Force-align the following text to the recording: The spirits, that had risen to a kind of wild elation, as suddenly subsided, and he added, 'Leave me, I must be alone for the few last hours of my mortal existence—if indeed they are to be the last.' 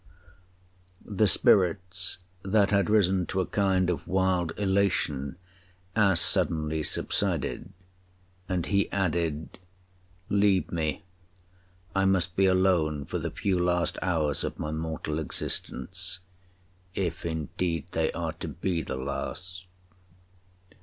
The 1.05 1.27
spirits, 1.27 2.17
that 2.41 2.71
had 2.71 2.89
risen 2.89 3.27
to 3.27 3.39
a 3.39 3.45
kind 3.45 3.87
of 3.87 4.07
wild 4.07 4.51
elation, 4.57 5.35
as 5.95 6.19
suddenly 6.19 6.81
subsided, 6.81 7.71
and 8.49 8.65
he 8.65 8.91
added, 8.91 9.59
'Leave 10.27 10.71
me, 10.71 11.03
I 11.93 12.05
must 12.05 12.35
be 12.35 12.47
alone 12.47 13.05
for 13.05 13.19
the 13.19 13.29
few 13.29 13.59
last 13.59 13.99
hours 14.01 14.43
of 14.43 14.57
my 14.57 14.71
mortal 14.71 15.19
existence—if 15.19 17.23
indeed 17.23 17.85
they 17.91 18.11
are 18.13 18.33
to 18.33 18.47
be 18.47 18.81
the 18.81 18.97
last.' 18.97 19.67